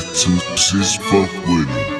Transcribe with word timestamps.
get 0.00 0.14
to 0.14 0.30
just 0.54 1.00
fuck 1.02 1.32
with 1.48 1.68
it. 1.70 1.97